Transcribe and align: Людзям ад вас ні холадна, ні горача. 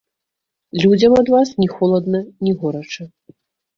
Людзям 0.83 1.13
ад 1.21 1.27
вас 1.35 1.49
ні 1.61 1.67
холадна, 1.75 2.19
ні 2.49 2.59
горача. 2.65 3.03